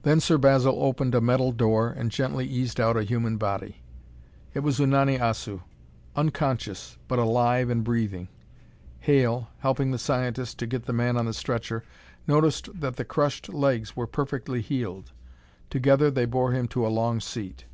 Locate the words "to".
10.60-10.66, 16.68-16.86